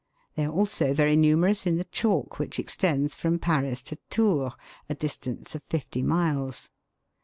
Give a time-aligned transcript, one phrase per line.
[0.33, 4.53] They are also very numerous in the chalk which extends from Paris to Tours,
[4.89, 6.71] a distance of fifty miles.